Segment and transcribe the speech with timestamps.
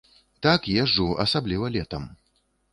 [0.45, 2.11] Так, езджу, асабліва летам.